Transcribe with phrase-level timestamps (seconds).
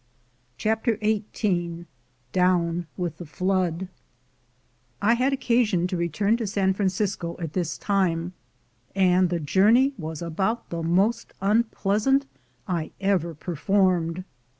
[0.57, 1.85] CHAPTER XVIII
[2.31, 3.87] DOWN WITH THE FLOOD
[4.99, 8.33] I HAD occasion to return to San Francisco at this time,
[8.95, 12.25] and the journey was about the most un pleasant
[12.67, 14.23] I ever performed.